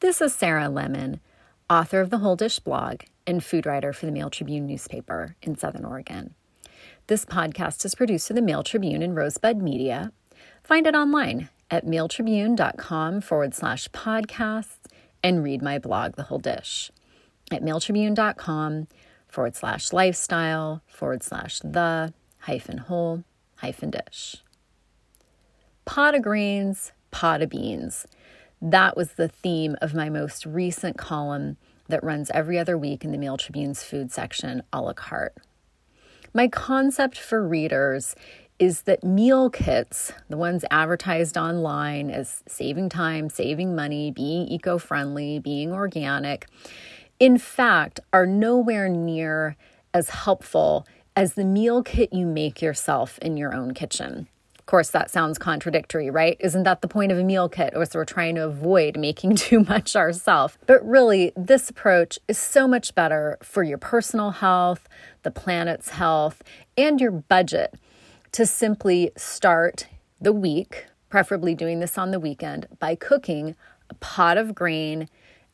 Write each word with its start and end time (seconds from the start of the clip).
This 0.00 0.22
is 0.22 0.34
Sarah 0.34 0.70
Lemon, 0.70 1.20
author 1.68 2.00
of 2.00 2.08
the 2.08 2.18
Whole 2.18 2.34
Dish 2.34 2.58
blog 2.58 3.02
and 3.26 3.44
food 3.44 3.66
writer 3.66 3.92
for 3.92 4.06
the 4.06 4.12
Mail 4.12 4.30
Tribune 4.30 4.64
newspaper 4.64 5.36
in 5.42 5.58
Southern 5.58 5.84
Oregon. 5.84 6.34
This 7.08 7.26
podcast 7.26 7.84
is 7.84 7.94
produced 7.94 8.26
for 8.26 8.32
the 8.32 8.40
Mail 8.40 8.62
Tribune 8.62 9.02
and 9.02 9.14
Rosebud 9.14 9.58
Media. 9.58 10.10
Find 10.64 10.86
it 10.86 10.94
online 10.94 11.50
at 11.70 11.84
mailtribune.com 11.84 13.20
forward 13.20 13.54
slash 13.54 13.90
podcasts 13.90 14.78
and 15.22 15.44
read 15.44 15.60
my 15.60 15.78
blog, 15.78 16.16
The 16.16 16.22
Whole 16.22 16.38
Dish, 16.38 16.90
at 17.50 17.62
mailtribune.com 17.62 18.86
forward 19.28 19.54
slash 19.54 19.92
lifestyle 19.92 20.80
forward 20.86 21.22
slash 21.22 21.60
the 21.60 22.14
hyphen 22.38 22.78
whole 22.78 23.24
hyphen 23.56 23.90
dish. 23.90 24.36
Pot 25.84 26.14
of 26.14 26.22
greens, 26.22 26.92
pot 27.10 27.42
of 27.42 27.50
beans. 27.50 28.06
That 28.62 28.96
was 28.96 29.12
the 29.12 29.28
theme 29.28 29.76
of 29.80 29.94
my 29.94 30.10
most 30.10 30.44
recent 30.44 30.98
column 30.98 31.56
that 31.88 32.04
runs 32.04 32.30
every 32.34 32.58
other 32.58 32.76
week 32.76 33.04
in 33.04 33.10
the 33.10 33.18
Mail 33.18 33.36
Tribune's 33.36 33.82
food 33.82 34.12
section, 34.12 34.62
a 34.72 34.80
la 34.80 34.92
carte. 34.92 35.36
My 36.34 36.46
concept 36.46 37.18
for 37.18 37.46
readers 37.46 38.14
is 38.58 38.82
that 38.82 39.02
meal 39.02 39.48
kits, 39.48 40.12
the 40.28 40.36
ones 40.36 40.64
advertised 40.70 41.38
online 41.38 42.10
as 42.10 42.42
saving 42.46 42.90
time, 42.90 43.30
saving 43.30 43.74
money, 43.74 44.10
being 44.10 44.46
eco 44.46 44.76
friendly, 44.76 45.38
being 45.38 45.72
organic, 45.72 46.46
in 47.18 47.38
fact, 47.38 48.00
are 48.12 48.26
nowhere 48.26 48.88
near 48.88 49.56
as 49.92 50.10
helpful 50.10 50.86
as 51.16 51.34
the 51.34 51.44
meal 51.44 51.82
kit 51.82 52.12
you 52.12 52.26
make 52.26 52.62
yourself 52.62 53.18
in 53.20 53.36
your 53.36 53.54
own 53.54 53.74
kitchen. 53.74 54.28
Course, 54.70 54.90
that 54.90 55.10
sounds 55.10 55.36
contradictory, 55.36 56.10
right? 56.10 56.36
Isn't 56.38 56.62
that 56.62 56.80
the 56.80 56.86
point 56.86 57.10
of 57.10 57.18
a 57.18 57.24
meal 57.24 57.48
kit? 57.48 57.72
Or 57.74 57.84
so 57.84 57.98
we're 57.98 58.04
trying 58.04 58.36
to 58.36 58.44
avoid 58.44 58.96
making 58.96 59.34
too 59.48 59.64
much 59.64 59.96
ourselves. 59.96 60.56
But 60.64 60.88
really, 60.88 61.32
this 61.36 61.68
approach 61.70 62.20
is 62.28 62.38
so 62.38 62.68
much 62.68 62.94
better 62.94 63.36
for 63.42 63.64
your 63.64 63.78
personal 63.78 64.30
health, 64.30 64.88
the 65.24 65.32
planet's 65.32 65.88
health, 65.88 66.44
and 66.78 67.00
your 67.00 67.10
budget 67.10 67.74
to 68.30 68.46
simply 68.46 69.10
start 69.16 69.88
the 70.20 70.32
week, 70.32 70.86
preferably 71.08 71.56
doing 71.56 71.80
this 71.80 71.98
on 71.98 72.12
the 72.12 72.20
weekend, 72.20 72.68
by 72.78 72.94
cooking 72.94 73.56
a 73.90 73.94
pot 73.94 74.38
of 74.38 74.54
grain 74.54 75.08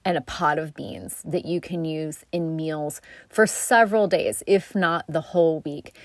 and 0.05 0.19
a 0.19 0.21
pot 0.21 0.59
of 0.59 0.75
beans 0.75 1.23
that 1.25 1.47
you 1.47 1.63
can 1.63 1.87
use 1.87 2.27
in 2.33 2.55
meals 2.55 3.01
for 3.31 3.47
several 3.47 4.09
days, 4.09 4.43
if 4.47 4.75
not 4.75 5.07
the 5.09 5.23
whole 5.23 5.61
week. 5.61 5.97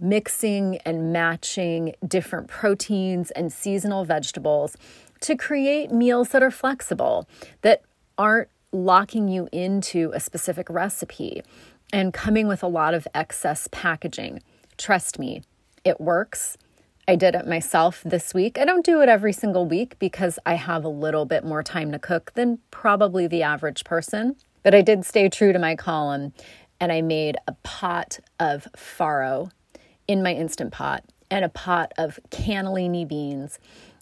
Mixing 0.00 0.76
and 0.78 1.12
matching 1.12 1.94
different 2.06 2.48
proteins 2.48 3.30
and 3.32 3.52
seasonal 3.52 4.04
vegetables 4.04 4.76
to 5.20 5.36
create 5.36 5.90
meals 5.90 6.28
that 6.30 6.42
are 6.42 6.50
flexible, 6.50 7.28
that 7.62 7.82
aren't 8.16 8.48
locking 8.72 9.28
you 9.28 9.48
into 9.50 10.12
a 10.14 10.20
specific 10.20 10.68
recipe 10.70 11.42
and 11.92 12.12
coming 12.12 12.46
with 12.46 12.62
a 12.62 12.68
lot 12.68 12.94
of 12.94 13.08
excess 13.14 13.68
packaging. 13.72 14.40
Trust 14.76 15.18
me, 15.18 15.42
it 15.84 16.00
works. 16.00 16.56
I 17.06 17.16
did 17.16 17.34
it 17.34 17.46
myself 17.46 18.02
this 18.04 18.34
week. 18.34 18.58
I 18.58 18.66
don't 18.66 18.84
do 18.84 19.00
it 19.00 19.08
every 19.08 19.32
single 19.32 19.64
week 19.64 19.98
because 19.98 20.38
I 20.44 20.54
have 20.54 20.84
a 20.84 20.90
little 20.90 21.24
bit 21.24 21.44
more 21.44 21.62
time 21.62 21.90
to 21.92 21.98
cook 21.98 22.34
than 22.34 22.58
probably 22.70 23.26
the 23.26 23.42
average 23.42 23.84
person. 23.84 24.36
But 24.62 24.74
I 24.74 24.82
did 24.82 25.06
stay 25.06 25.30
true 25.30 25.52
to 25.52 25.58
my 25.58 25.74
column 25.74 26.34
and 26.78 26.92
I 26.92 27.00
made 27.00 27.36
a 27.46 27.52
pot 27.62 28.18
of 28.38 28.68
farro 28.76 29.50
in 30.08 30.22
my 30.22 30.32
instant 30.32 30.72
pot 30.72 31.04
and 31.30 31.44
a 31.44 31.48
pot 31.48 31.92
of 31.98 32.18
cannellini 32.30 33.06
beans 33.06 33.58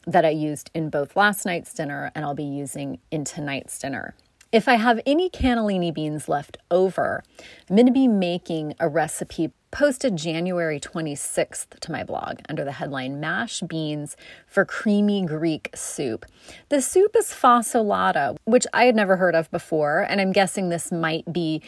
that 0.07 0.25
I 0.25 0.31
used 0.31 0.71
in 0.73 0.89
both 0.89 1.17
last 1.17 1.45
night's 1.45 1.75
dinner 1.75 2.13
and 2.15 2.25
I'll 2.25 2.35
be 2.35 2.45
using 2.45 3.01
in 3.11 3.25
tonight's 3.25 3.79
dinner. 3.79 4.15
If 4.53 4.69
I 4.69 4.77
have 4.77 5.01
any 5.05 5.29
cannellini 5.29 5.93
beans 5.93 6.29
left 6.29 6.57
over, 6.71 7.25
I'm 7.69 7.75
going 7.75 7.87
to 7.87 7.93
be 7.93 8.07
making 8.07 8.75
a 8.79 8.89
recipe 8.89 9.51
posted 9.73 10.17
January 10.17 10.79
26th 10.79 11.81
to 11.81 11.93
my 11.93 12.05
blog 12.05 12.39
under 12.49 12.65
the 12.65 12.73
headline 12.73 13.19
Mashed 13.19 13.67
Beans 13.67 14.17
for 14.47 14.65
Creamy 14.65 15.27
Greek 15.27 15.71
Soup. 15.75 16.25
The 16.69 16.81
soup 16.81 17.17
is 17.17 17.27
fasolata, 17.27 18.37
which 18.45 18.67
I 18.73 18.85
had 18.85 18.95
never 18.95 19.17
heard 19.17 19.35
of 19.35 19.51
before, 19.51 20.07
and 20.09 20.21
I'm 20.21 20.33
guessing 20.33 20.69
this 20.69 20.93
might 20.93 21.31
be 21.31 21.61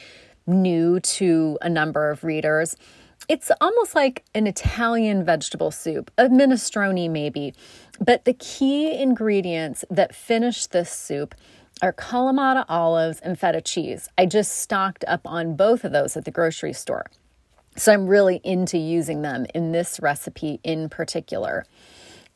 new 0.47 1.01
to 1.01 1.59
a 1.61 1.69
number 1.69 2.11
of 2.11 2.25
readers. 2.25 2.77
It's 3.29 3.51
almost 3.61 3.95
like 3.95 4.25
an 4.35 4.47
Italian 4.47 5.23
vegetable 5.23 5.71
soup, 5.71 6.11
a 6.17 6.31
minestrone 6.31 7.11
maybe, 7.11 7.53
but 8.01 8.25
the 8.25 8.33
key 8.33 8.91
ingredients 8.99 9.85
that 9.91 10.15
finish 10.15 10.65
this 10.65 10.91
soup 10.91 11.35
are 11.83 11.93
Kalamata 11.93 12.65
olives 12.71 13.21
and 13.21 13.39
feta 13.39 13.61
cheese. 13.61 14.09
I 14.17 14.25
just 14.25 14.53
stocked 14.61 15.05
up 15.07 15.27
on 15.27 15.57
both 15.57 15.85
of 15.85 15.93
those 15.93 16.17
at 16.17 16.25
the 16.25 16.31
grocery 16.31 16.73
store. 16.73 17.05
So 17.77 17.93
I'm 17.93 18.07
really 18.07 18.41
into 18.45 18.79
using 18.79 19.21
them 19.21 19.45
in 19.55 19.73
this 19.73 20.01
recipe 20.01 20.59
in 20.65 20.89
particular. 20.89 21.67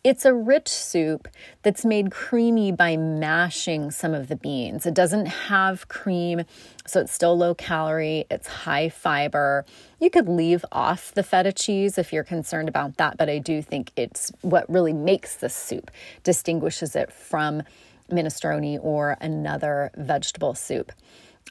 It's 0.05 0.25
a 0.25 0.35
rich 0.35 0.67
soup 0.67 1.29
that's 1.63 1.85
made 1.85 2.11
creamy 2.11 2.73
by 2.73 2.97
mashing 2.97 3.93
some 3.93 4.15
of 4.15 4.27
the 4.27 4.35
beans. 4.35 4.85
It 4.85 4.95
doesn't 4.95 5.27
have 5.27 5.87
cream, 5.87 6.43
so 6.85 7.03
it's 7.03 7.13
still 7.13 7.39
low 7.39 7.55
calorie, 7.55 8.25
it's 8.29 8.49
high 8.49 8.89
fiber. 8.89 9.65
You 10.01 10.11
could 10.11 10.29
leave 10.29 10.65
off 10.73 11.15
the 11.15 11.23
feta 11.23 11.53
cheese 11.53 11.99
if 11.99 12.13
you're 12.13 12.25
concerned 12.25 12.69
about 12.69 12.97
that, 12.97 13.17
but 13.17 13.31
I 13.31 13.39
do 13.39 13.63
think 13.63 13.93
it's 13.95 14.33
what 14.41 14.69
really 14.69 14.93
makes 14.93 15.37
this 15.37 15.55
soup, 15.55 15.89
distinguishes 16.25 16.97
it 16.97 17.13
from 17.13 17.63
minestrone 18.11 18.81
or 18.83 19.17
another 19.21 19.93
vegetable 19.97 20.57
soup. 20.57 20.91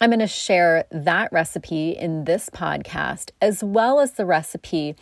I'm 0.01 0.09
going 0.09 0.19
to 0.19 0.27
share 0.27 0.83
that 0.91 1.31
recipe 1.31 1.91
in 1.91 2.25
this 2.25 2.49
podcast, 2.49 3.31
as 3.41 3.63
well 3.63 4.01
as 4.01 4.11
the 4.13 4.25
recipe 4.25 4.97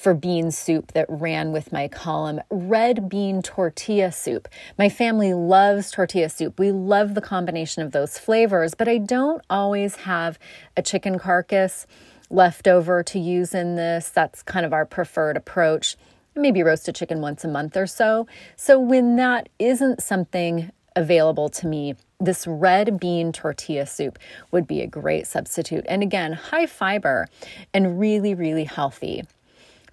for 0.00 0.14
bean 0.14 0.50
soup 0.50 0.92
that 0.92 1.04
ran 1.10 1.52
with 1.52 1.72
my 1.72 1.86
column 1.86 2.40
red 2.50 3.06
bean 3.06 3.42
tortilla 3.42 4.10
soup. 4.10 4.48
My 4.78 4.88
family 4.88 5.34
loves 5.34 5.90
tortilla 5.90 6.30
soup. 6.30 6.58
We 6.58 6.72
love 6.72 7.14
the 7.14 7.20
combination 7.20 7.82
of 7.82 7.92
those 7.92 8.16
flavors, 8.16 8.74
but 8.74 8.88
I 8.88 8.96
don't 8.96 9.44
always 9.50 9.96
have 9.96 10.38
a 10.74 10.80
chicken 10.80 11.18
carcass 11.18 11.86
left 12.30 12.66
over 12.66 13.02
to 13.02 13.18
use 13.18 13.52
in 13.52 13.76
this. 13.76 14.08
That's 14.08 14.42
kind 14.42 14.64
of 14.64 14.72
our 14.72 14.86
preferred 14.86 15.36
approach. 15.36 15.96
Maybe 16.34 16.62
roast 16.62 16.88
a 16.88 16.92
chicken 16.92 17.20
once 17.20 17.44
a 17.44 17.48
month 17.48 17.76
or 17.76 17.86
so. 17.86 18.26
So 18.56 18.78
when 18.78 19.16
that 19.16 19.50
isn't 19.58 20.02
something 20.02 20.70
available 20.96 21.50
to 21.50 21.66
me, 21.66 21.94
this 22.18 22.46
red 22.46 22.98
bean 22.98 23.32
tortilla 23.32 23.84
soup 23.84 24.18
would 24.50 24.66
be 24.66 24.80
a 24.80 24.86
great 24.86 25.26
substitute. 25.26 25.84
And 25.88 26.02
again, 26.02 26.32
high 26.32 26.66
fiber 26.66 27.28
and 27.74 28.00
really, 28.00 28.34
really 28.34 28.64
healthy. 28.64 29.24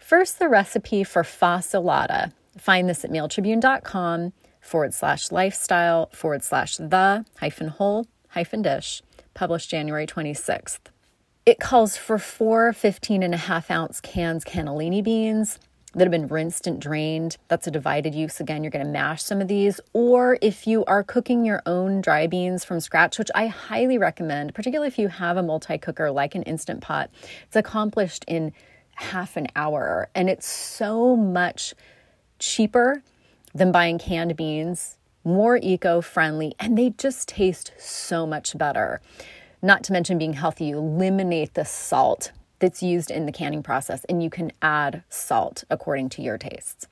First, 0.07 0.39
the 0.39 0.47
recipe 0.47 1.03
for 1.03 1.21
fasolata. 1.21 2.31
Find 2.57 2.87
this 2.87 3.03
at 3.03 3.11
mailtribune.com 3.11 4.31
forward 4.61 4.93
slash 4.93 5.33
lifestyle 5.33 6.09
forward 6.13 6.45
slash 6.45 6.77
the 6.77 7.25
hyphen 7.41 7.67
whole 7.67 8.07
hyphen 8.29 8.61
dish, 8.61 9.01
published 9.33 9.69
January 9.69 10.07
26th. 10.07 10.79
It 11.45 11.59
calls 11.59 11.97
for 11.97 12.17
four 12.17 12.71
15 12.71 13.21
and 13.21 13.33
a 13.33 13.37
half 13.37 13.69
ounce 13.69 13.99
cans 13.99 14.45
cannellini 14.45 15.03
beans, 15.03 15.59
that 15.93 16.03
have 16.03 16.11
been 16.11 16.27
rinsed 16.27 16.67
and 16.67 16.79
drained. 16.79 17.35
That's 17.49 17.67
a 17.67 17.71
divided 17.71 18.15
use. 18.15 18.39
Again, 18.39 18.63
you're 18.63 18.71
going 18.71 18.85
to 18.85 18.91
mash 18.91 19.23
some 19.23 19.41
of 19.41 19.49
these. 19.49 19.81
Or 19.91 20.37
if 20.41 20.67
you 20.67 20.85
are 20.85 21.03
cooking 21.03 21.43
your 21.43 21.61
own 21.65 21.99
dry 21.99 22.27
beans 22.27 22.63
from 22.63 22.79
scratch, 22.79 23.17
which 23.17 23.31
I 23.35 23.47
highly 23.47 23.97
recommend, 23.97 24.55
particularly 24.55 24.87
if 24.87 24.99
you 24.99 25.09
have 25.09 25.35
a 25.35 25.43
multi 25.43 25.77
cooker 25.77 26.11
like 26.11 26.35
an 26.35 26.43
Instant 26.43 26.81
Pot, 26.81 27.09
it's 27.47 27.55
accomplished 27.55 28.23
in 28.27 28.53
half 28.97 29.37
an 29.37 29.47
hour. 29.55 30.09
And 30.13 30.29
it's 30.29 30.47
so 30.47 31.15
much 31.15 31.73
cheaper 32.39 33.01
than 33.53 33.71
buying 33.71 33.97
canned 33.97 34.35
beans, 34.35 34.97
more 35.23 35.57
eco 35.57 36.01
friendly, 36.01 36.55
and 36.59 36.77
they 36.77 36.91
just 36.91 37.27
taste 37.27 37.71
so 37.77 38.25
much 38.25 38.57
better. 38.57 39.01
Not 39.61 39.83
to 39.85 39.93
mention 39.93 40.17
being 40.17 40.33
healthy, 40.33 40.65
you 40.65 40.77
eliminate 40.77 41.53
the 41.53 41.65
salt 41.65 42.31
that's 42.59 42.83
used 42.83 43.11
in 43.11 43.25
the 43.25 43.31
canning 43.31 43.63
process, 43.63 44.03
and 44.05 44.23
you 44.23 44.29
can 44.29 44.51
add 44.61 45.03
salt 45.09 45.63
according 45.69 46.09
to 46.09 46.21
your 46.21 46.37
tastes. 46.37 46.87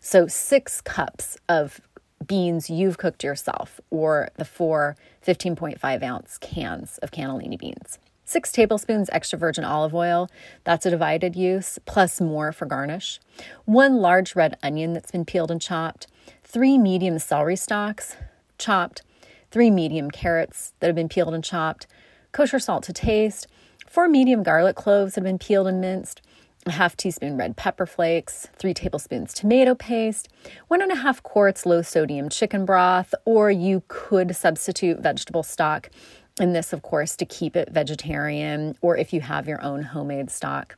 So, 0.00 0.26
six 0.26 0.80
cups 0.80 1.36
of 1.48 1.80
beans 2.26 2.70
you've 2.70 2.98
cooked 2.98 3.24
yourself, 3.24 3.80
or 3.90 4.28
the 4.36 4.44
four 4.44 4.96
15.5 5.26 6.02
ounce 6.02 6.38
cans 6.38 6.98
of 6.98 7.10
cannellini 7.10 7.58
beans. 7.58 7.98
Six 8.30 8.52
tablespoons 8.52 9.10
extra 9.12 9.36
virgin 9.36 9.64
olive 9.64 9.92
oil, 9.92 10.28
that's 10.62 10.86
a 10.86 10.90
divided 10.90 11.34
use, 11.34 11.80
plus 11.84 12.20
more 12.20 12.52
for 12.52 12.64
garnish. 12.64 13.18
One 13.64 13.96
large 13.96 14.36
red 14.36 14.56
onion 14.62 14.92
that's 14.92 15.10
been 15.10 15.24
peeled 15.24 15.50
and 15.50 15.60
chopped. 15.60 16.06
Three 16.44 16.78
medium 16.78 17.18
celery 17.18 17.56
stalks, 17.56 18.14
chopped. 18.56 19.02
Three 19.50 19.68
medium 19.68 20.12
carrots 20.12 20.74
that 20.78 20.86
have 20.86 20.94
been 20.94 21.08
peeled 21.08 21.34
and 21.34 21.42
chopped. 21.42 21.88
Kosher 22.30 22.60
salt 22.60 22.84
to 22.84 22.92
taste 22.92 23.48
four 23.88 24.06
medium 24.06 24.44
garlic 24.44 24.76
cloves 24.76 25.16
that 25.16 25.22
have 25.22 25.28
been 25.28 25.36
peeled 25.36 25.66
and 25.66 25.80
minced, 25.80 26.22
a 26.66 26.70
half 26.72 26.96
teaspoon 26.96 27.36
red 27.36 27.56
pepper 27.56 27.86
flakes, 27.86 28.46
three 28.54 28.74
tablespoons 28.74 29.34
tomato 29.34 29.74
paste, 29.74 30.28
one 30.68 30.82
and 30.82 30.92
a 30.92 30.96
half 30.96 31.22
quarts 31.22 31.66
low 31.66 31.82
sodium 31.82 32.28
chicken 32.28 32.64
broth, 32.64 33.14
or 33.24 33.50
you 33.50 33.82
could 33.88 34.36
substitute 34.36 35.00
vegetable 35.00 35.42
stock 35.42 35.90
in 36.38 36.52
this, 36.52 36.72
of 36.72 36.82
course, 36.82 37.16
to 37.16 37.24
keep 37.24 37.56
it 37.56 37.70
vegetarian, 37.70 38.76
or 38.80 38.96
if 38.96 39.12
you 39.12 39.20
have 39.20 39.48
your 39.48 39.62
own 39.62 39.82
homemade 39.82 40.30
stock, 40.30 40.76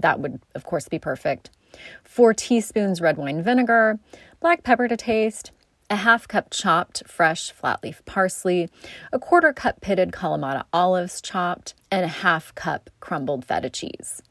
that 0.00 0.20
would, 0.20 0.40
of 0.54 0.64
course, 0.64 0.88
be 0.88 0.98
perfect. 0.98 1.50
Four 2.04 2.34
teaspoons 2.34 3.00
red 3.00 3.16
wine 3.16 3.42
vinegar, 3.42 3.98
black 4.40 4.62
pepper 4.62 4.88
to 4.88 4.96
taste, 4.96 5.50
a 5.90 5.96
half 5.96 6.26
cup 6.26 6.48
chopped 6.50 7.02
fresh 7.06 7.50
flat 7.50 7.82
leaf 7.82 8.02
parsley, 8.04 8.68
a 9.12 9.18
quarter 9.18 9.52
cup 9.52 9.80
pitted 9.80 10.12
Kalamata 10.12 10.64
olives 10.72 11.20
chopped, 11.20 11.74
and 11.90 12.04
a 12.04 12.08
half 12.08 12.54
cup 12.54 12.90
crumbled 13.00 13.44
feta 13.44 13.68
cheese. 13.68 14.22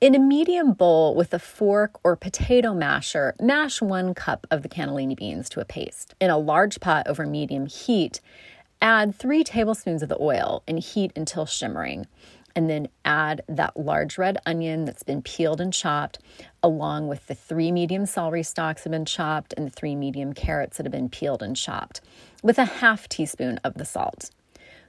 In 0.00 0.14
a 0.14 0.20
medium 0.20 0.74
bowl 0.74 1.16
with 1.16 1.34
a 1.34 1.40
fork 1.40 1.98
or 2.04 2.14
potato 2.14 2.72
masher, 2.72 3.34
mash 3.40 3.82
one 3.82 4.14
cup 4.14 4.46
of 4.48 4.62
the 4.62 4.68
cannellini 4.68 5.16
beans 5.16 5.48
to 5.50 5.60
a 5.60 5.64
paste. 5.64 6.14
In 6.20 6.30
a 6.30 6.38
large 6.38 6.78
pot 6.78 7.08
over 7.08 7.26
medium 7.26 7.66
heat, 7.66 8.20
add 8.80 9.14
three 9.14 9.44
tablespoons 9.44 10.02
of 10.02 10.08
the 10.08 10.20
oil 10.20 10.62
and 10.66 10.78
heat 10.78 11.12
until 11.16 11.46
shimmering. 11.46 12.06
And 12.56 12.68
then 12.68 12.88
add 13.04 13.42
that 13.48 13.76
large 13.76 14.18
red 14.18 14.38
onion 14.44 14.84
that's 14.84 15.04
been 15.04 15.22
peeled 15.22 15.60
and 15.60 15.72
chopped, 15.72 16.18
along 16.60 17.06
with 17.06 17.26
the 17.28 17.34
three 17.34 17.70
medium 17.70 18.04
celery 18.04 18.42
stalks 18.42 18.82
that 18.82 18.90
have 18.90 18.98
been 18.98 19.04
chopped 19.04 19.54
and 19.56 19.66
the 19.66 19.70
three 19.70 19.94
medium 19.94 20.32
carrots 20.32 20.76
that 20.76 20.86
have 20.86 20.92
been 20.92 21.08
peeled 21.08 21.42
and 21.42 21.56
chopped, 21.56 22.00
with 22.42 22.58
a 22.58 22.64
half 22.64 23.08
teaspoon 23.08 23.60
of 23.62 23.74
the 23.74 23.84
salt. 23.84 24.30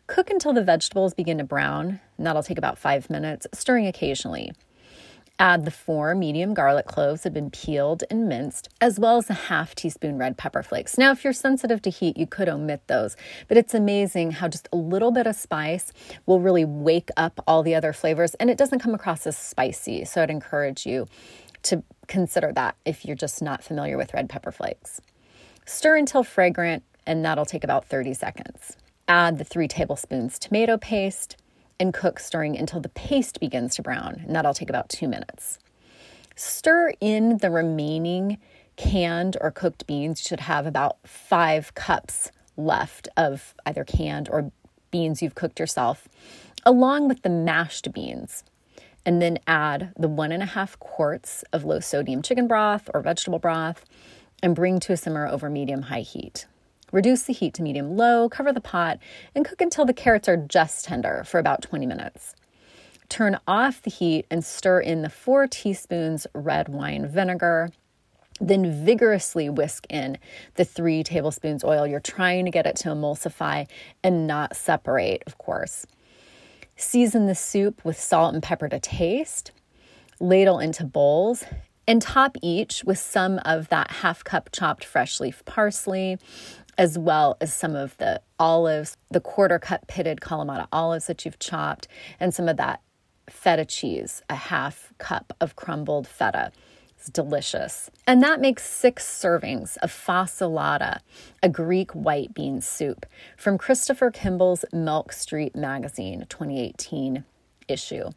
Cook 0.08 0.32
until 0.32 0.54
the 0.54 0.64
vegetables 0.64 1.14
begin 1.14 1.38
to 1.38 1.44
brown, 1.44 2.00
and 2.18 2.26
that'll 2.26 2.42
take 2.42 2.58
about 2.58 2.80
five 2.80 3.08
minutes, 3.08 3.46
stirring 3.54 3.86
occasionally. 3.86 4.52
Add 5.42 5.64
the 5.64 5.72
four 5.72 6.16
medium 6.16 6.54
garlic 6.54 6.86
cloves 6.86 7.22
that 7.22 7.30
have 7.30 7.34
been 7.34 7.50
peeled 7.50 8.04
and 8.12 8.28
minced, 8.28 8.68
as 8.82 9.00
well 9.00 9.16
as 9.16 9.30
a 9.30 9.34
half 9.34 9.74
teaspoon 9.74 10.18
red 10.18 10.36
pepper 10.36 10.62
flakes. 10.62 10.98
Now, 10.98 11.12
if 11.12 11.24
you're 11.24 11.32
sensitive 11.32 11.82
to 11.84 11.90
heat, 11.90 12.18
you 12.18 12.28
could 12.28 12.50
omit 12.50 12.82
those, 12.88 13.16
but 13.48 13.56
it's 13.56 13.74
amazing 13.74 14.32
how 14.32 14.50
just 14.50 14.68
a 14.74 14.76
little 14.76 15.12
bit 15.12 15.28
of 15.28 15.38
spice 15.38 15.94
will 16.26 16.42
really 16.42 16.66
wake 16.66 17.08
up 17.16 17.42
all 17.48 17.64
the 17.64 17.74
other 17.74 17.94
flavors 17.94 18.34
and 18.36 18.50
it 18.50 18.58
doesn't 18.58 18.80
come 18.80 18.94
across 18.94 19.26
as 19.26 19.38
spicy. 19.38 20.04
So 20.04 20.22
I'd 20.22 20.30
encourage 20.30 20.86
you 20.86 21.08
to 21.64 21.84
consider 22.08 22.52
that 22.52 22.76
if 22.84 23.06
you're 23.06 23.16
just 23.16 23.42
not 23.42 23.64
familiar 23.64 23.96
with 23.96 24.14
red 24.14 24.28
pepper 24.28 24.52
flakes. 24.52 25.00
Stir 25.66 25.96
until 25.96 26.24
fragrant, 26.24 26.84
and 27.06 27.24
that'll 27.24 27.46
take 27.46 27.64
about 27.64 27.86
30 27.86 28.14
seconds. 28.14 28.76
Add 29.08 29.38
the 29.38 29.46
three 29.46 29.70
tablespoons 29.70 30.38
tomato 30.38 30.78
paste 30.78 31.38
and 31.80 31.94
cook 31.94 32.20
stirring 32.20 32.58
until 32.58 32.82
the 32.82 32.90
paste 32.90 33.40
begins 33.40 33.76
to 33.76 33.82
brown, 33.82 34.24
and 34.26 34.36
that'll 34.36 34.54
take 34.54 34.70
about 34.70 34.90
two 34.90 35.08
minutes. 35.08 35.60
Stir 36.36 36.94
in 37.02 37.38
the 37.38 37.50
remaining 37.50 38.38
canned 38.76 39.36
or 39.42 39.52
cooked 39.52 39.86
beans. 39.88 40.22
You 40.22 40.30
should 40.30 40.40
have 40.42 40.66
about 40.66 40.98
five 41.06 41.74
cups 41.76 42.32
left 42.56 43.10
of 43.18 43.54
either 43.66 43.84
canned 43.84 44.30
or 44.30 44.52
beans 44.92 45.22
you've 45.22 45.36
cooked 45.36 45.60
yourself, 45.60 46.08
along 46.66 47.08
with 47.08 47.22
the 47.22 47.30
mashed 47.30 47.92
beans. 47.94 48.44
And 49.06 49.22
then 49.22 49.40
add 49.48 49.94
the 49.98 50.10
one 50.10 50.32
and 50.32 50.44
a 50.44 50.46
half 50.46 50.78
quarts 50.80 51.44
of 51.54 51.64
low 51.64 51.80
sodium 51.80 52.22
chicken 52.22 52.48
broth 52.48 52.90
or 52.94 53.02
vegetable 53.02 53.40
broth 53.40 53.86
and 54.44 54.56
bring 54.56 54.80
to 54.82 54.94
a 54.94 54.98
simmer 54.98 55.28
over 55.28 55.50
medium 55.50 55.84
high 55.84 56.02
heat. 56.02 56.46
Reduce 56.92 57.24
the 57.24 57.34
heat 57.34 57.54
to 57.56 57.64
medium 57.64 57.96
low, 57.96 58.30
cover 58.30 58.52
the 58.52 58.62
pot, 58.62 59.00
and 59.36 59.46
cook 59.46 59.62
until 59.62 59.86
the 59.86 59.94
carrots 59.94 60.28
are 60.28 60.38
just 60.38 60.86
tender 60.86 61.24
for 61.26 61.40
about 61.40 61.62
20 61.62 61.86
minutes. 61.86 62.36
Turn 63.10 63.40
off 63.48 63.82
the 63.82 63.90
heat 63.90 64.26
and 64.30 64.46
stir 64.46 64.80
in 64.80 65.02
the 65.02 65.10
four 65.10 65.48
teaspoons 65.48 66.28
red 66.34 66.70
wine 66.70 67.08
vinegar. 67.08 67.70
Then 68.40 68.86
vigorously 68.86 69.50
whisk 69.50 69.86
in 69.90 70.18
the 70.56 70.64
three 70.64 71.04
tablespoons 71.04 71.64
oil. 71.64 71.86
You're 71.86 72.00
trying 72.00 72.46
to 72.46 72.52
get 72.52 72.66
it 72.66 72.76
to 72.78 72.90
emulsify 72.90 73.68
and 74.04 74.28
not 74.28 74.56
separate, 74.56 75.24
of 75.28 75.38
course. 75.38 75.86
Season 76.78 77.26
the 77.26 77.36
soup 77.36 77.84
with 77.84 78.00
salt 78.00 78.34
and 78.34 78.42
pepper 78.42 78.70
to 78.70 78.80
taste. 78.80 79.52
Ladle 80.22 80.60
into 80.60 80.86
bowls 80.86 81.44
and 81.90 82.02
top 82.02 82.38
each 82.44 82.84
with 82.86 83.00
some 83.00 83.40
of 83.44 83.70
that 83.70 83.90
half 83.90 84.24
cup 84.24 84.50
chopped 84.54 84.86
fresh 84.86 85.20
leaf 85.20 85.44
parsley 85.46 86.18
as 86.78 86.98
well 86.98 87.38
as 87.42 87.54
some 87.54 87.76
of 87.76 87.98
the 87.98 88.22
olives, 88.40 88.98
the 89.12 89.20
quarter 89.20 89.60
cup 89.60 89.88
pitted 89.88 90.22
Kalamata 90.22 90.68
olives 90.72 91.08
that 91.08 91.26
you've 91.26 91.40
chopped, 91.40 91.88
and 92.20 92.34
some 92.34 92.48
of 92.48 92.58
that 92.58 92.82
feta 93.30 93.66
cheese, 93.66 94.22
a 94.30 94.36
half 94.36 94.94
cup 94.98 95.34
of 95.40 95.56
crumbled 95.56 96.08
feta. 96.08 96.52
It's 96.98 97.10
delicious. 97.10 97.90
And 98.06 98.22
that 98.24 98.42
makes 98.42 98.66
six 98.66 99.06
servings 99.06 99.78
of 99.78 99.92
fasolata, 99.92 101.00
a 101.42 101.48
Greek 101.48 101.92
white 101.92 102.34
bean 102.34 102.60
soup, 102.60 103.06
from 103.38 103.58
Christopher 103.58 104.12
Kimball's 104.12 104.66
Milk 104.74 105.14
Street 105.14 105.56
Magazine 105.56 106.26
2018 106.28 107.24
issue. 107.70 108.10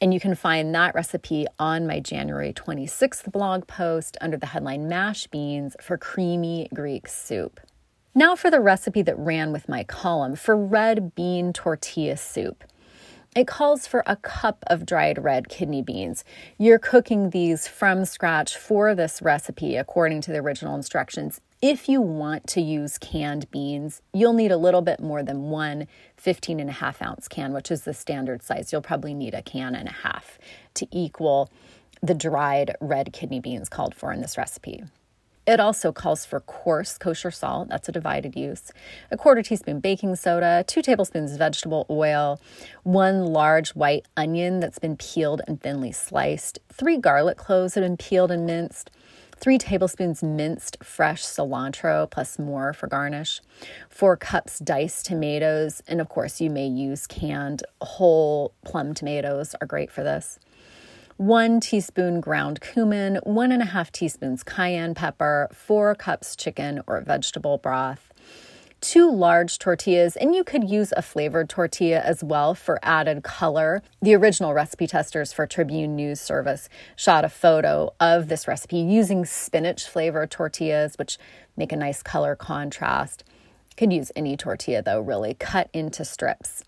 And 0.00 0.14
you 0.14 0.20
can 0.20 0.34
find 0.34 0.74
that 0.74 0.94
recipe 0.94 1.46
on 1.58 1.86
my 1.86 2.00
January 2.00 2.52
26th 2.52 3.30
blog 3.30 3.66
post 3.66 4.16
under 4.20 4.36
the 4.36 4.46
headline 4.46 4.88
Mash 4.88 5.26
Beans 5.26 5.76
for 5.80 5.96
Creamy 5.96 6.68
Greek 6.72 7.08
Soup. 7.08 7.60
Now 8.14 8.36
for 8.36 8.50
the 8.50 8.60
recipe 8.60 9.00
that 9.02 9.18
ran 9.18 9.52
with 9.52 9.70
my 9.70 9.84
column 9.84 10.36
for 10.36 10.54
red 10.54 11.14
bean 11.14 11.54
tortilla 11.54 12.18
soup. 12.18 12.62
It 13.34 13.46
calls 13.46 13.86
for 13.86 14.02
a 14.06 14.16
cup 14.16 14.62
of 14.66 14.84
dried 14.84 15.24
red 15.24 15.48
kidney 15.48 15.80
beans. 15.80 16.22
You're 16.58 16.78
cooking 16.78 17.30
these 17.30 17.66
from 17.66 18.04
scratch 18.04 18.54
for 18.54 18.94
this 18.94 19.22
recipe 19.22 19.76
according 19.76 20.20
to 20.22 20.30
the 20.30 20.40
original 20.40 20.74
instructions. 20.74 21.40
If 21.62 21.88
you 21.88 22.02
want 22.02 22.46
to 22.48 22.60
use 22.60 22.98
canned 22.98 23.50
beans, 23.50 24.02
you'll 24.12 24.34
need 24.34 24.52
a 24.52 24.58
little 24.58 24.82
bit 24.82 25.00
more 25.00 25.22
than 25.22 25.44
one 25.48 25.86
15 26.18 26.60
and 26.60 26.68
a 26.68 26.74
half 26.74 27.00
ounce 27.00 27.28
can, 27.28 27.54
which 27.54 27.70
is 27.70 27.84
the 27.84 27.94
standard 27.94 28.42
size. 28.42 28.72
You'll 28.72 28.82
probably 28.82 29.14
need 29.14 29.32
a 29.32 29.40
can 29.40 29.74
and 29.74 29.88
a 29.88 29.92
half 29.92 30.38
to 30.74 30.86
equal 30.90 31.50
the 32.02 32.14
dried 32.14 32.76
red 32.78 33.14
kidney 33.14 33.40
beans 33.40 33.70
called 33.70 33.94
for 33.94 34.12
in 34.12 34.20
this 34.20 34.36
recipe. 34.36 34.84
It 35.44 35.58
also 35.58 35.90
calls 35.90 36.24
for 36.24 36.38
coarse 36.38 36.96
kosher 36.98 37.32
salt, 37.32 37.68
that's 37.68 37.88
a 37.88 37.92
divided 37.92 38.36
use, 38.36 38.70
a 39.10 39.16
quarter 39.16 39.42
teaspoon 39.42 39.80
baking 39.80 40.14
soda, 40.14 40.62
two 40.64 40.82
tablespoons 40.82 41.36
vegetable 41.36 41.84
oil, 41.90 42.40
one 42.84 43.26
large 43.26 43.70
white 43.70 44.06
onion 44.16 44.60
that's 44.60 44.78
been 44.78 44.96
peeled 44.96 45.42
and 45.48 45.60
thinly 45.60 45.90
sliced, 45.90 46.60
three 46.72 46.96
garlic 46.96 47.38
cloves 47.38 47.74
that 47.74 47.82
have 47.82 47.90
been 47.90 47.96
peeled 47.96 48.30
and 48.30 48.46
minced, 48.46 48.92
three 49.34 49.58
tablespoons 49.58 50.22
minced 50.22 50.76
fresh 50.80 51.24
cilantro 51.24 52.08
plus 52.08 52.38
more 52.38 52.72
for 52.72 52.86
garnish, 52.86 53.40
four 53.88 54.16
cups 54.16 54.60
diced 54.60 55.06
tomatoes, 55.06 55.82
and 55.88 56.00
of 56.00 56.08
course, 56.08 56.40
you 56.40 56.50
may 56.50 56.68
use 56.68 57.08
canned 57.08 57.64
whole 57.80 58.54
plum 58.64 58.94
tomatoes, 58.94 59.56
are 59.60 59.66
great 59.66 59.90
for 59.90 60.04
this 60.04 60.38
one 61.22 61.60
teaspoon 61.60 62.20
ground 62.20 62.60
cumin, 62.60 63.14
one 63.22 63.52
and 63.52 63.62
a 63.62 63.66
half 63.66 63.92
teaspoons 63.92 64.42
cayenne 64.42 64.92
pepper, 64.92 65.48
four 65.52 65.94
cups 65.94 66.34
chicken 66.34 66.82
or 66.88 67.00
vegetable 67.00 67.58
broth, 67.58 68.12
two 68.80 69.08
large 69.08 69.60
tortillas, 69.60 70.16
and 70.16 70.34
you 70.34 70.42
could 70.42 70.68
use 70.68 70.92
a 70.96 71.00
flavored 71.00 71.48
tortilla 71.48 72.00
as 72.00 72.24
well 72.24 72.56
for 72.56 72.80
added 72.82 73.22
color. 73.22 73.84
The 74.02 74.16
original 74.16 74.52
recipe 74.52 74.88
testers 74.88 75.32
for 75.32 75.46
Tribune 75.46 75.94
News 75.94 76.20
Service 76.20 76.68
shot 76.96 77.24
a 77.24 77.28
photo 77.28 77.94
of 78.00 78.26
this 78.26 78.48
recipe 78.48 78.78
using 78.78 79.24
spinach 79.24 79.86
flavored 79.86 80.32
tortillas, 80.32 80.96
which 80.96 81.18
make 81.56 81.70
a 81.70 81.76
nice 81.76 82.02
color 82.02 82.34
contrast. 82.34 83.22
Could 83.76 83.92
use 83.92 84.10
any 84.16 84.36
tortilla 84.36 84.82
though, 84.82 85.00
really, 85.00 85.34
cut 85.34 85.70
into 85.72 86.04
strips. 86.04 86.64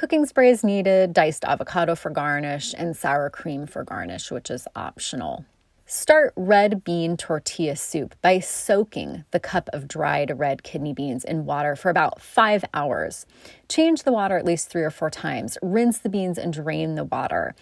Cooking 0.00 0.24
spray 0.24 0.48
is 0.48 0.64
needed, 0.64 1.12
diced 1.12 1.44
avocado 1.44 1.94
for 1.94 2.08
garnish, 2.08 2.74
and 2.78 2.96
sour 2.96 3.28
cream 3.28 3.66
for 3.66 3.84
garnish, 3.84 4.30
which 4.30 4.50
is 4.50 4.66
optional. 4.74 5.44
Start 5.84 6.32
red 6.36 6.82
bean 6.84 7.18
tortilla 7.18 7.76
soup 7.76 8.14
by 8.22 8.38
soaking 8.38 9.24
the 9.30 9.38
cup 9.38 9.68
of 9.74 9.86
dried 9.86 10.38
red 10.38 10.62
kidney 10.62 10.94
beans 10.94 11.22
in 11.22 11.44
water 11.44 11.76
for 11.76 11.90
about 11.90 12.18
five 12.18 12.64
hours. 12.72 13.26
Change 13.68 14.04
the 14.04 14.12
water 14.12 14.38
at 14.38 14.46
least 14.46 14.70
three 14.70 14.84
or 14.84 14.90
four 14.90 15.10
times. 15.10 15.58
Rinse 15.60 15.98
the 15.98 16.08
beans 16.08 16.38
and 16.38 16.54
drain 16.54 16.94
the 16.94 17.04
water. 17.04 17.54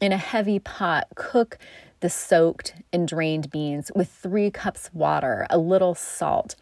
In 0.00 0.12
a 0.12 0.16
heavy 0.16 0.60
pot, 0.60 1.08
cook 1.14 1.58
the 2.00 2.08
soaked 2.08 2.74
and 2.90 3.06
drained 3.06 3.50
beans 3.50 3.92
with 3.94 4.08
three 4.08 4.50
cups 4.50 4.88
water, 4.94 5.46
a 5.50 5.58
little 5.58 5.94
salt, 5.94 6.56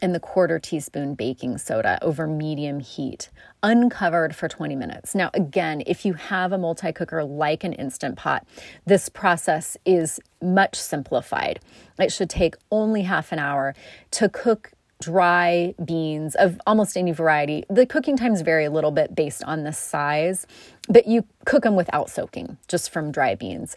and 0.00 0.14
the 0.14 0.20
quarter 0.20 0.58
teaspoon 0.58 1.14
baking 1.14 1.58
soda 1.58 1.98
over 2.02 2.26
medium 2.26 2.80
heat, 2.80 3.30
uncovered 3.62 4.34
for 4.34 4.48
20 4.48 4.76
minutes. 4.76 5.14
Now, 5.14 5.30
again, 5.34 5.82
if 5.86 6.04
you 6.04 6.14
have 6.14 6.52
a 6.52 6.58
multi 6.58 6.92
cooker 6.92 7.24
like 7.24 7.64
an 7.64 7.72
Instant 7.72 8.16
Pot, 8.16 8.46
this 8.84 9.08
process 9.08 9.76
is 9.84 10.20
much 10.42 10.76
simplified. 10.76 11.60
It 11.98 12.12
should 12.12 12.30
take 12.30 12.56
only 12.70 13.02
half 13.02 13.32
an 13.32 13.38
hour 13.38 13.74
to 14.12 14.28
cook 14.28 14.72
dry 15.00 15.74
beans 15.84 16.34
of 16.36 16.60
almost 16.66 16.96
any 16.96 17.12
variety. 17.12 17.64
The 17.68 17.86
cooking 17.86 18.16
times 18.16 18.40
vary 18.40 18.64
a 18.64 18.70
little 18.70 18.90
bit 18.90 19.14
based 19.14 19.44
on 19.44 19.64
the 19.64 19.72
size, 19.72 20.46
but 20.88 21.06
you 21.06 21.26
cook 21.44 21.64
them 21.64 21.76
without 21.76 22.08
soaking, 22.08 22.56
just 22.68 22.90
from 22.90 23.12
dry 23.12 23.34
beans. 23.34 23.76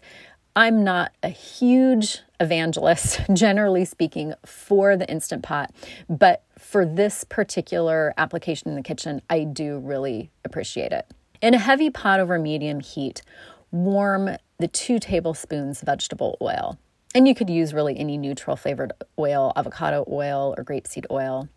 I'm 0.56 0.82
not 0.82 1.12
a 1.22 1.28
huge 1.28 2.20
evangelist, 2.40 3.20
generally 3.32 3.84
speaking, 3.84 4.34
for 4.44 4.96
the 4.96 5.08
Instant 5.08 5.42
Pot, 5.42 5.72
but 6.08 6.42
for 6.58 6.84
this 6.84 7.24
particular 7.24 8.12
application 8.16 8.70
in 8.70 8.74
the 8.74 8.82
kitchen, 8.82 9.22
I 9.30 9.44
do 9.44 9.78
really 9.78 10.30
appreciate 10.44 10.92
it. 10.92 11.06
In 11.40 11.54
a 11.54 11.58
heavy 11.58 11.88
pot 11.88 12.20
over 12.20 12.38
medium 12.38 12.80
heat, 12.80 13.22
warm 13.70 14.36
the 14.58 14.68
two 14.68 14.98
tablespoons 14.98 15.80
vegetable 15.80 16.36
oil. 16.42 16.78
And 17.14 17.26
you 17.26 17.34
could 17.34 17.48
use 17.48 17.72
really 17.72 17.98
any 17.98 18.18
neutral 18.18 18.56
flavored 18.56 18.92
oil, 19.18 19.52
avocado 19.56 20.04
oil, 20.10 20.54
or 20.58 20.64
grapeseed 20.64 21.06
oil. 21.10 21.48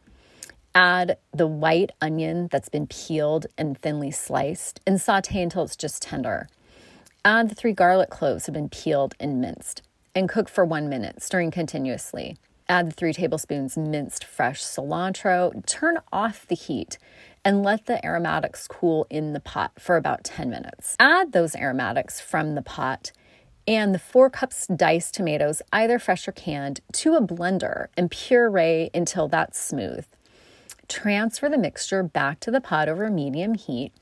Add 0.75 1.17
the 1.33 1.47
white 1.47 1.91
onion 2.01 2.47
that's 2.51 2.69
been 2.69 2.87
peeled 2.87 3.47
and 3.57 3.77
thinly 3.77 4.09
sliced 4.09 4.79
and 4.87 5.01
saute 5.01 5.41
until 5.41 5.63
it's 5.63 5.75
just 5.75 6.01
tender. 6.01 6.47
Add 7.25 7.47
the 7.47 7.55
three 7.55 7.71
garlic 7.71 8.09
cloves 8.09 8.47
have 8.47 8.53
been 8.53 8.67
peeled 8.67 9.15
and 9.17 9.39
minced 9.39 9.81
and 10.13 10.27
cook 10.27 10.49
for 10.49 10.65
one 10.65 10.89
minute, 10.89 11.21
stirring 11.23 11.51
continuously. 11.51 12.35
Add 12.67 12.87
the 12.87 12.91
three 12.93 13.13
tablespoons 13.13 13.77
minced 13.77 14.25
fresh 14.25 14.61
cilantro. 14.61 15.65
Turn 15.65 15.99
off 16.11 16.45
the 16.45 16.55
heat 16.55 16.97
and 17.45 17.63
let 17.63 17.85
the 17.85 18.05
aromatics 18.05 18.67
cool 18.67 19.07
in 19.09 19.31
the 19.31 19.39
pot 19.39 19.71
for 19.79 19.95
about 19.95 20.25
10 20.25 20.49
minutes. 20.49 20.97
Add 20.99 21.31
those 21.31 21.55
aromatics 21.55 22.19
from 22.19 22.55
the 22.55 22.61
pot 22.61 23.13
and 23.65 23.95
the 23.95 23.99
four 23.99 24.29
cups 24.29 24.67
diced 24.67 25.13
tomatoes, 25.13 25.61
either 25.71 25.99
fresh 25.99 26.27
or 26.27 26.33
canned, 26.33 26.81
to 26.91 27.15
a 27.15 27.21
blender 27.21 27.87
and 27.95 28.11
puree 28.11 28.89
until 28.93 29.29
that's 29.29 29.57
smooth. 29.57 30.05
Transfer 30.89 31.47
the 31.47 31.57
mixture 31.57 32.03
back 32.03 32.41
to 32.41 32.51
the 32.51 32.59
pot 32.59 32.89
over 32.89 33.09
medium 33.09 33.53
heat. 33.53 33.93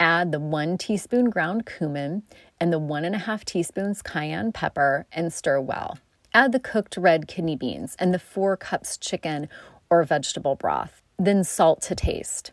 Add 0.00 0.32
the 0.32 0.40
one 0.40 0.76
teaspoon 0.78 1.30
ground 1.30 1.66
cumin 1.66 2.22
and 2.60 2.72
the 2.72 2.78
one 2.78 3.04
and 3.04 3.14
a 3.14 3.18
half 3.18 3.44
teaspoons 3.44 4.02
cayenne 4.02 4.52
pepper 4.52 5.06
and 5.12 5.32
stir 5.32 5.60
well. 5.60 5.98
Add 6.32 6.52
the 6.52 6.60
cooked 6.60 6.96
red 6.96 7.28
kidney 7.28 7.56
beans 7.56 7.96
and 7.98 8.12
the 8.12 8.18
four 8.18 8.56
cups 8.56 8.96
chicken 8.96 9.48
or 9.90 10.02
vegetable 10.04 10.56
broth. 10.56 11.02
Then 11.18 11.44
salt 11.44 11.80
to 11.82 11.94
taste. 11.94 12.52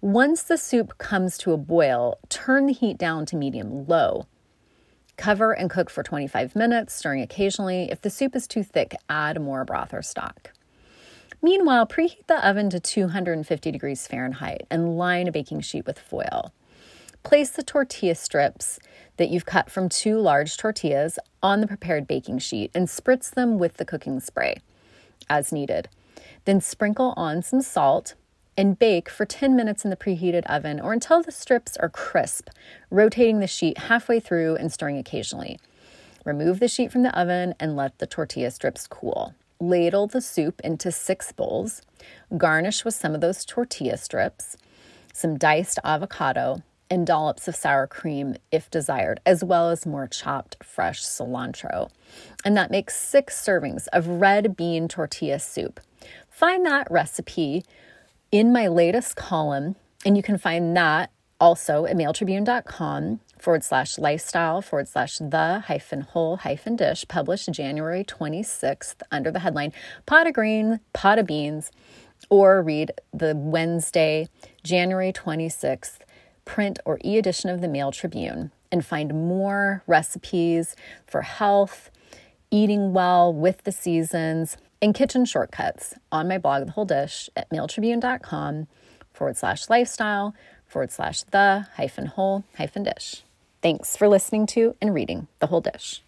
Once 0.00 0.42
the 0.42 0.58
soup 0.58 0.98
comes 0.98 1.38
to 1.38 1.52
a 1.52 1.56
boil, 1.56 2.18
turn 2.28 2.66
the 2.66 2.72
heat 2.72 2.98
down 2.98 3.26
to 3.26 3.36
medium 3.36 3.86
low 3.86 4.26
Cover 5.16 5.52
and 5.52 5.70
cook 5.70 5.88
for 5.88 6.02
25 6.02 6.54
minutes, 6.54 6.94
stirring 6.94 7.22
occasionally. 7.22 7.88
If 7.90 8.02
the 8.02 8.10
soup 8.10 8.36
is 8.36 8.46
too 8.46 8.62
thick, 8.62 8.94
add 9.08 9.40
more 9.40 9.64
broth 9.64 9.94
or 9.94 10.02
stock. 10.02 10.52
Meanwhile, 11.42 11.86
preheat 11.86 12.26
the 12.26 12.46
oven 12.46 12.70
to 12.70 12.80
250 12.80 13.70
degrees 13.70 14.06
Fahrenheit 14.06 14.66
and 14.70 14.96
line 14.96 15.28
a 15.28 15.32
baking 15.32 15.60
sheet 15.60 15.86
with 15.86 15.98
foil. 15.98 16.52
Place 17.22 17.50
the 17.50 17.62
tortilla 17.62 18.14
strips 18.14 18.78
that 19.16 19.30
you've 19.30 19.46
cut 19.46 19.70
from 19.70 19.88
two 19.88 20.18
large 20.18 20.56
tortillas 20.56 21.18
on 21.42 21.60
the 21.60 21.66
prepared 21.66 22.06
baking 22.06 22.38
sheet 22.38 22.70
and 22.74 22.86
spritz 22.86 23.30
them 23.30 23.58
with 23.58 23.76
the 23.76 23.84
cooking 23.84 24.20
spray 24.20 24.60
as 25.28 25.52
needed. 25.52 25.88
Then 26.44 26.60
sprinkle 26.60 27.14
on 27.16 27.42
some 27.42 27.60
salt, 27.60 28.14
and 28.56 28.78
bake 28.78 29.08
for 29.08 29.26
10 29.26 29.54
minutes 29.54 29.84
in 29.84 29.90
the 29.90 29.96
preheated 29.96 30.44
oven 30.46 30.80
or 30.80 30.92
until 30.92 31.22
the 31.22 31.32
strips 31.32 31.76
are 31.76 31.88
crisp, 31.88 32.48
rotating 32.90 33.40
the 33.40 33.46
sheet 33.46 33.76
halfway 33.76 34.18
through 34.18 34.56
and 34.56 34.72
stirring 34.72 34.96
occasionally. 34.96 35.58
Remove 36.24 36.58
the 36.58 36.68
sheet 36.68 36.90
from 36.90 37.02
the 37.02 37.18
oven 37.18 37.54
and 37.60 37.76
let 37.76 37.98
the 37.98 38.06
tortilla 38.06 38.50
strips 38.50 38.86
cool. 38.86 39.34
Ladle 39.60 40.06
the 40.06 40.20
soup 40.20 40.60
into 40.62 40.92
six 40.92 41.32
bowls. 41.32 41.82
Garnish 42.36 42.84
with 42.84 42.94
some 42.94 43.14
of 43.14 43.20
those 43.20 43.44
tortilla 43.44 43.96
strips, 43.96 44.56
some 45.12 45.38
diced 45.38 45.78
avocado, 45.84 46.62
and 46.90 47.06
dollops 47.06 47.48
of 47.48 47.56
sour 47.56 47.86
cream 47.86 48.36
if 48.52 48.70
desired, 48.70 49.20
as 49.26 49.42
well 49.42 49.70
as 49.70 49.86
more 49.86 50.06
chopped 50.06 50.56
fresh 50.62 51.02
cilantro. 51.02 51.90
And 52.44 52.56
that 52.56 52.70
makes 52.70 52.94
six 52.94 53.34
servings 53.42 53.88
of 53.92 54.06
red 54.06 54.56
bean 54.56 54.88
tortilla 54.88 55.38
soup. 55.38 55.80
Find 56.30 56.64
that 56.66 56.90
recipe 56.90 57.64
in 58.30 58.52
my 58.52 58.68
latest 58.68 59.16
column, 59.16 59.76
and 60.04 60.16
you 60.16 60.22
can 60.22 60.38
find 60.38 60.76
that 60.76 61.10
also 61.40 61.86
at 61.86 61.96
mailtribune.com 61.96 63.20
forward 63.38 63.64
slash 63.64 63.98
lifestyle 63.98 64.62
forward 64.62 64.88
slash 64.88 65.18
the 65.18 65.64
hyphen 65.66 66.02
whole 66.02 66.38
hyphen 66.38 66.76
dish, 66.76 67.04
published 67.08 67.50
January 67.52 68.04
26th 68.04 68.96
under 69.10 69.30
the 69.30 69.40
headline 69.40 69.72
Pot 70.06 70.26
of 70.26 70.34
Green, 70.34 70.80
Pot 70.92 71.18
of 71.18 71.26
Beans, 71.26 71.70
or 72.30 72.62
read 72.62 72.92
the 73.12 73.34
Wednesday, 73.36 74.28
January 74.62 75.12
26th 75.12 75.98
print 76.44 76.78
or 76.84 76.98
e 77.04 77.18
edition 77.18 77.50
of 77.50 77.60
the 77.60 77.68
Mail 77.68 77.92
Tribune 77.92 78.50
and 78.72 78.84
find 78.84 79.12
more 79.12 79.82
recipes 79.86 80.74
for 81.06 81.22
health, 81.22 81.90
eating 82.50 82.92
well 82.92 83.32
with 83.32 83.64
the 83.64 83.72
seasons, 83.72 84.56
and 84.80 84.94
kitchen 84.94 85.24
shortcuts 85.24 85.94
on 86.10 86.28
my 86.28 86.38
blog, 86.38 86.66
The 86.66 86.72
Whole 86.72 86.84
Dish, 86.84 87.30
at 87.36 87.50
mailtribune.com 87.50 88.66
forward 89.12 89.36
slash 89.36 89.68
lifestyle 89.68 90.34
forward 90.66 90.90
slash 90.90 91.22
the 91.22 91.66
hyphen 91.76 92.06
whole 92.06 92.44
hyphen 92.56 92.82
dish. 92.82 93.22
Thanks 93.66 93.96
for 93.96 94.06
listening 94.06 94.46
to 94.54 94.76
and 94.80 94.94
reading 94.94 95.26
The 95.40 95.48
Whole 95.48 95.60
Dish. 95.60 96.00